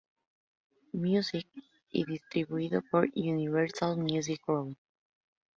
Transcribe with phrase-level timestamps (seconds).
[0.93, 1.45] Music"
[1.91, 4.75] y distribuido por "Universal Music Group.